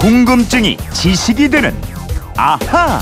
[0.00, 1.74] 궁금증이 지식이 되는
[2.34, 2.98] 아하.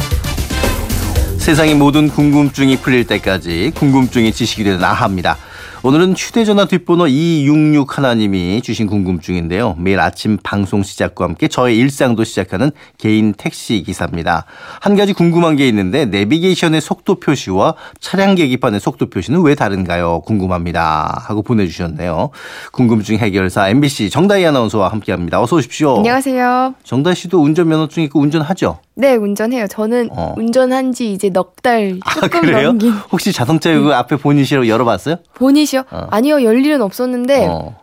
[1.49, 5.39] 세상의 모든 궁금증이 풀릴 때까지 궁금증이 지식이 되는 아하입니다.
[5.83, 9.75] 오늘은 휴대전화 뒷번호 266 하나님이 주신 궁금증인데요.
[9.79, 14.45] 매일 아침 방송 시작과 함께 저의 일상도 시작하는 개인 택시 기사입니다.
[14.82, 20.21] 한 가지 궁금한 게 있는데 내비게이션의 속도 표시와 차량 계기판의 속도 표시는 왜 다른가요?
[20.26, 21.25] 궁금합니다.
[21.29, 22.29] 하고 보내주셨네요.
[22.72, 25.40] 궁금증 해결사 MBC 정다희 아나운서와 함께합니다.
[25.40, 25.96] 어서 오십시오.
[25.96, 26.75] 안녕하세요.
[26.85, 28.80] 정다희 씨도 운전면허증 있고 운전하죠?
[28.98, 29.68] 네, 운전해요.
[29.68, 30.34] 저는 어.
[30.36, 31.79] 운전한 지 이제 넉달아
[32.20, 32.69] 조금 그래요?
[32.69, 35.16] 넘긴 혹시 자동차 이거 앞에 본이시라고 열어봤어요?
[35.34, 35.84] 본이시요?
[35.93, 36.06] 어.
[36.11, 37.77] 아니요, 열 일은 없었는데 어.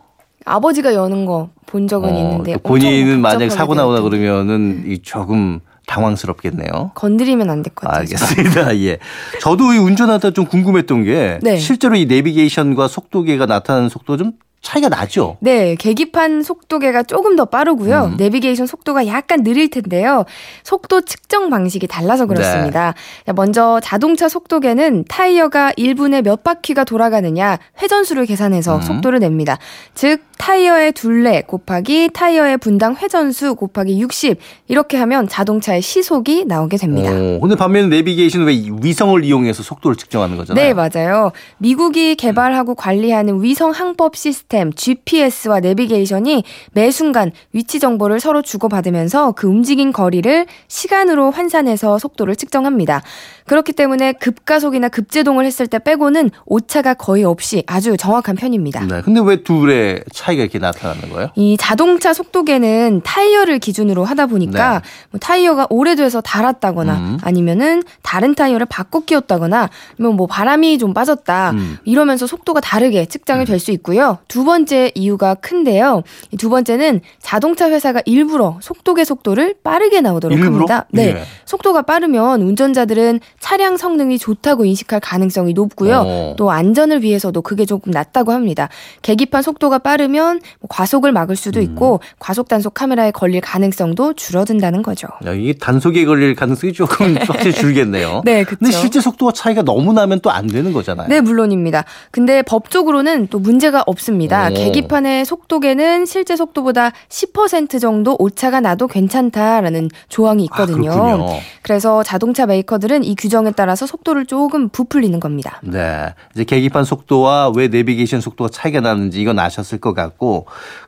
[0.44, 4.00] 아버지가 여는 거 본 적은 어, 있는데 또 본인은 만약 사고 나거나.
[4.00, 6.92] 그러면은 이 조금 당황스럽겠네요.
[6.94, 8.00] 건드리면 안 될 것 같아요.
[8.02, 8.76] 알겠습니다.
[8.86, 8.98] 예.
[9.40, 11.56] 저도 이 운전하다 좀 궁금했던 게 네.
[11.56, 15.36] 실제로 이 내비게이션과 속도계가 나타나는 속도 좀 차이가 나죠.
[15.40, 18.10] 네, 계기판 속도계가 조금 더 빠르고요.
[18.12, 18.16] 음.
[18.16, 20.24] 내비게이션 속도가 약간 느릴 텐데요.
[20.64, 22.94] 속도 측정 방식이 달라서 그렇습니다.
[23.26, 23.32] 네.
[23.32, 28.82] 먼저 자동차 속도계는 타이어가 1분에 몇 바퀴가 돌아가느냐 회전수를 계산해서 음.
[28.82, 29.58] 속도를 냅니다.
[29.94, 37.10] 즉 타이어의 둘레 곱하기 타이어의 분당 회전수 곱하기 60 이렇게 하면 자동차의 시속이 나오게 됩니다.
[37.10, 40.64] 어, 근데 반면에 내비게이션은 왜이 위성을 이용해서 속도를 측정하는 거잖아요.
[40.64, 41.32] 네, 맞아요.
[41.58, 49.46] 미국이 개발하고 관리하는 위성 항법 시스템 GPS와 내비게이션이 매 순간 위치 정보를 서로 주고받으면서 그
[49.46, 53.02] 움직인 거리를 시간으로 환산해서 속도를 측정합니다.
[53.46, 58.80] 그렇기 때문에 급가속이나 급제동을 했을 때 빼고는 오차가 거의 없이 아주 정확한 편입니다.
[58.86, 59.02] 네.
[59.02, 61.30] 근데 왜 둘의 차이가 이렇게 나타나는 거예요?
[61.34, 64.88] 이 자동차 속도계는 타이어를 기준으로 하다 보니까 네.
[65.10, 67.18] 뭐 타이어가 오래돼서 닳았다거나 음.
[67.22, 71.78] 아니면은 다른 타이어를 바꿔 끼웠다거나 아니면 뭐 바람이 좀 빠졌다 음.
[71.84, 74.18] 이러면서 속도가 다르게 측정이 될 수 있고요.
[74.28, 76.02] 두 번째 이유가 큰데요.
[76.30, 80.54] 이두 번째는 자동차 회사가 일부러 속도계 속도를 빠르게 나오도록 일부러?
[80.56, 80.86] 합니다.
[80.90, 81.06] 네.
[81.08, 81.22] 예.
[81.46, 86.02] 속도가 빠르면 운전자들은 차량 성능이 좋다고 인식할 가능성이 높고요.
[86.06, 86.34] 어.
[86.36, 88.68] 또 안전을 위해서도 그게 조금 낫다고 합니다.
[89.02, 91.34] 계기판 속도가 빠르면 뭐 과속을 막을 음.
[91.34, 95.08] 수도 있고 과속 단속 카메라에 걸릴 가능성도 줄어든다는 거죠.
[95.26, 98.22] 야, 이게 단속에 걸릴 가능성이 조금 확실히 줄겠네요.
[98.24, 98.58] 네, 그렇죠.
[98.60, 101.08] 근데 실제 속도가 차이가 너무 나면 또 안 되는 거잖아요.
[101.08, 101.84] 네, 물론입니다.
[102.10, 104.48] 근데 법적으로는 또 문제가 없습니다.
[104.50, 104.54] 오.
[104.54, 110.92] 계기판의 속도계는 실제 속도보다 10% 정도 오차가 나도 괜찮다라는 조항이 있거든요.
[110.92, 111.38] 아.
[111.62, 115.60] 그래서 자동차 메이커들은 이 규정에 따라서 속도를 조금 부풀리는 겁니다.
[115.62, 116.12] 네.
[116.34, 120.05] 이제 계기판 속도와 왜 내비게이션 속도가 차이가 나는지 이건 아셨을 것 같고.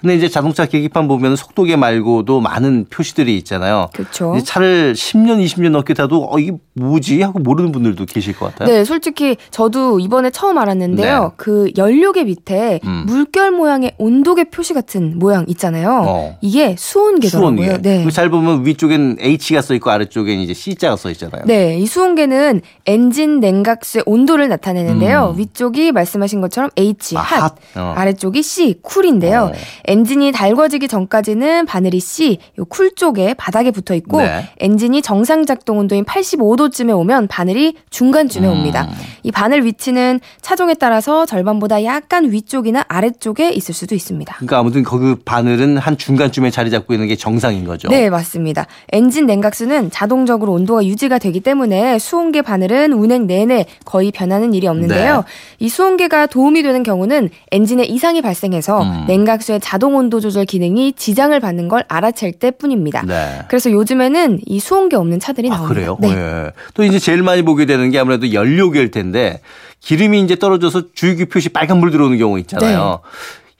[0.01, 3.89] 근데 이제 자동차 계기판 보면 속도계 말고도 많은 표시들이 있잖아요.
[3.95, 4.37] 그렇죠.
[4.45, 7.21] 차를 10년, 20년 넘게 타도 어, 이게 뭐지?
[7.23, 8.69] 하고 모르는 분들도 계실 것 같아요.
[8.69, 11.23] 네, 솔직히 저도 이번에 처음 알았는데요.
[11.23, 11.29] 네.
[11.37, 13.05] 그 연료계 밑에 음.
[13.07, 16.05] 물결 모양의 온도계 표시 같은 모양 있잖아요.
[16.07, 16.39] 어.
[16.41, 17.57] 이게 수온계더라고요.
[17.57, 17.83] 수온계.
[17.83, 18.05] 네.
[18.05, 21.43] 그 잘 보면 위쪽엔 H가 써 있고 아래쪽엔 이제 C자가 써 있잖아요.
[21.47, 25.33] 네, 이 수온계는 엔진 냉각수의 온도를 나타내는데요.
[25.35, 25.39] 음.
[25.39, 27.55] 위쪽이 말씀하신 것처럼 H, 아, 핫, 핫.
[27.77, 27.95] 어.
[27.97, 29.51] 아래쪽이 C, cool인데요.
[29.53, 29.59] 어.
[29.87, 34.49] 엔진이 달궈지기 전까지는 바늘이 C, 요쿨 쪽에 바닥에 붙어 있고 네.
[34.61, 38.53] 엔진이 정상 작동 온도인 85도쯤에 오면 바늘이 중간쯤에 음.
[38.53, 38.89] 옵니다.
[39.23, 44.35] 이 바늘 위치는 차종에 따라서 절반보다 약간 위쪽이나 아래쪽에 있을 수도 있습니다.
[44.37, 47.89] 그러니까 아무튼 거기 바늘은 한 중간쯤에 자리 잡고 있는 게 정상인 거죠.
[47.89, 48.67] 네, 맞습니다.
[48.93, 55.17] 엔진 냉각수는 자동적으로 온도가 유지가 되기 때문에 수온계 바늘은 운행 내내 거의 변하는 일이 없는데요.
[55.17, 55.23] 네.
[55.59, 58.98] 이 수온계가 도움이 되는 경우는 엔진에 이상이 발생해서 음.
[59.07, 63.03] 냉각수의 자동 온도 조절 기능이 지장을 받는 걸 알아챌 때뿐입니다.
[63.07, 63.41] 네.
[63.49, 65.75] 그래서 요즘에는 이 수온계 없는 차들이 아, 나옵니다.
[65.75, 65.99] 그래요?
[66.01, 66.11] 네.
[66.11, 66.53] 예.
[66.75, 69.41] 또 이제 제일 많이 보게 되는 게 아무래도 연료계일 텐데
[69.81, 73.01] 기름이 이제 떨어져서 주유기 표시 빨간불 들어오는 경우 있잖아요.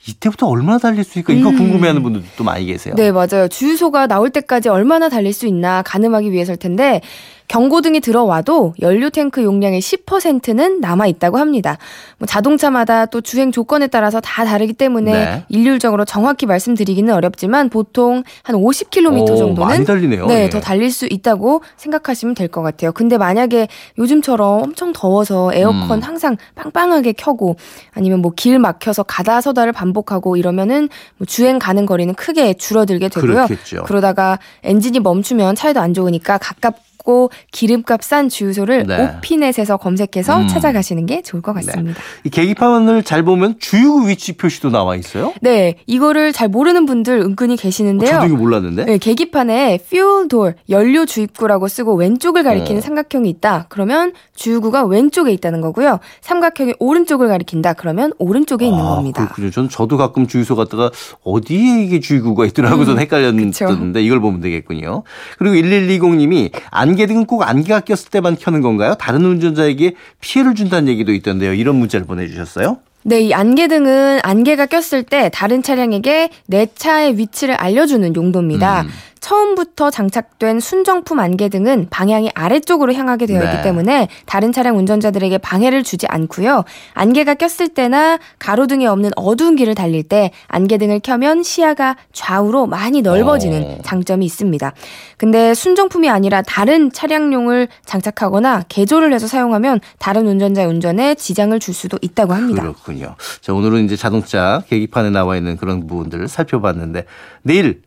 [0.07, 1.33] 이때부터 얼마나 달릴 수 있을까?
[1.33, 1.55] 이거 네.
[1.55, 1.57] 음.
[1.57, 2.95] 궁금해하는 분들도 또 많이 계세요.
[2.95, 3.47] 네, 맞아요.
[3.49, 7.01] 주유소가 나올 때까지 얼마나 달릴 수 있나 가늠하기 위해서일 텐데
[7.49, 11.79] 경고등이 들어와도 연료 탱크 용량의 10%는 남아 있다고 합니다.
[12.19, 15.43] 뭐 자동차마다 또 주행 조건에 따라서 다 다르기 때문에 네.
[15.49, 20.27] 일률적으로 정확히 말씀드리기는 어렵지만 보통 한 50km 오, 정도는 많이 달리네요.
[20.27, 20.49] 네, 예.
[20.51, 22.91] 더 달릴 수 있다고 생각하시면 될 것 같아요.
[22.91, 23.67] 근데 만약에
[23.97, 26.03] 요즘처럼 엄청 더워서 에어컨 음.
[26.03, 27.55] 항상 빵빵하게 켜고
[27.93, 33.09] 아니면 뭐 길 막혀서 가다 서다를 반 복하고 이러면은 뭐 주행 가는 거리는 크게 줄어들게
[33.09, 33.45] 되고요.
[33.47, 33.83] 그렇겠죠.
[33.83, 39.17] 그러다가 엔진이 멈추면 차에도 안 좋으니까 가깝 쉽고 기름값 싼 주유소를 네.
[39.17, 40.47] 오피넷에서 검색해서 음.
[40.47, 41.99] 찾아가시는 게 좋을 것 같습니다.
[42.23, 45.33] 이 계기판을 잘 보면 주유구 위치 표시도 나와 있어요?
[45.41, 48.11] 네, 이거를 잘 모르는 분들 은근히 어, 계시는데요.
[48.11, 48.85] 저도 이거 몰랐는데.
[48.85, 52.81] 네, 계기판에 fuel door, 연료 주입구라고 쓰고 왼쪽을 가리키는 어.
[52.81, 53.65] 삼각형이 있다.
[53.69, 55.99] 그러면 주유구가 왼쪽에 있다는 거고요.
[56.21, 57.73] 삼각형이 오른쪽을 가리킨다.
[57.73, 59.23] 그러면 오른쪽에 있는 아, 겁니다.
[59.25, 59.51] 그렇군요.
[59.51, 60.91] 전 저도 가끔 주유소 갔다가
[61.23, 65.03] 어디에 이게 주유구가 있더라고 좀 헷갈렸는데 이걸 보면 되겠군요.
[65.37, 68.95] 그리고 1120님이 안개 등은 꼭 안개가 꼈을 때만 켜는 건가요?
[68.99, 71.53] 다른 운전자에게 피해를 준다는 얘기도 있던데요.
[71.53, 72.77] 이런 문자를 보내주셨어요.
[73.03, 78.81] 네, 이 안개등은 안개가 꼈을 때 다른 차량에게 내 차의 위치를 알려주는 용도입니다.
[78.81, 78.89] 음.
[79.19, 83.61] 처음부터 장착된 순정품 안개 등은 방향이 아래쪽으로 향하게 되어 있기 네.
[83.61, 86.63] 때문에 다른 차량 운전자들에게 방해를 주지 않고요.
[86.93, 93.63] 안개가 꼈을 때나 가로등이 없는 어두운 길을 달릴 때 안개등을 켜면 시야가 좌우로 많이 넓어지는
[93.63, 93.77] 어.
[93.83, 94.73] 장점이 있습니다.
[95.17, 101.97] 근데 순정품이 아니라 다른 차량용을 장착하거나 개조를 해서 사용하면 다른 운전자의 운전에 지장을 줄 수도
[102.01, 102.61] 있다고 합니다.
[102.61, 103.15] 그렇군요.
[103.41, 107.05] 자, 오늘은 이제 자동차 계기판에 나와 있는 그런 부분들을 살펴봤는데
[107.43, 107.81] 내일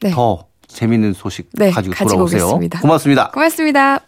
[0.00, 0.10] 네.
[0.10, 2.44] 더 재밌는 소식 네, 가지고 가지고 돌아오세요.
[2.44, 2.80] 오겠습니다.
[2.80, 3.30] 고맙습니다.
[3.30, 4.00] 고맙습니다.